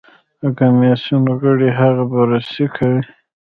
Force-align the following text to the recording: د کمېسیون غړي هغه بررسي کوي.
د 0.41 0.43
کمېسیون 0.59 1.23
غړي 1.41 1.69
هغه 1.79 2.03
بررسي 2.11 2.65
کوي. 2.75 3.01